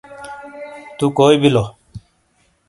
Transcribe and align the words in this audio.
تُو 0.97 1.05
کوئی 1.17 1.35
بیلو! 1.41 1.63